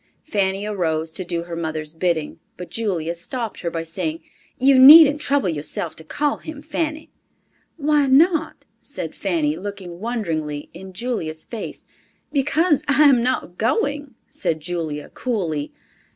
Fanny 0.23 0.65
arose 0.65 1.13
to 1.13 1.23
do 1.23 1.43
her 1.43 1.55
mother's 1.55 1.93
bidding, 1.93 2.39
but 2.57 2.71
Julia 2.71 3.13
stopped 3.13 3.59
her 3.61 3.69
by 3.69 3.83
saying, 3.83 4.23
"You 4.57 4.79
needn't 4.79 5.21
trouble 5.21 5.49
yourself 5.49 5.95
to 5.97 6.03
call 6.03 6.37
him, 6.37 6.63
Fanny." 6.63 7.11
"Why 7.77 8.07
not?" 8.07 8.65
said 8.81 9.13
Fanny, 9.13 9.55
looking 9.55 9.99
wonderingly 9.99 10.71
in 10.73 10.91
Julia's 10.91 11.43
face. 11.43 11.85
"Because 12.31 12.83
I 12.87 13.03
am 13.07 13.21
not 13.21 13.59
going," 13.59 14.15
said 14.27 14.59
Julia 14.59 15.09
coolly. 15.09 15.71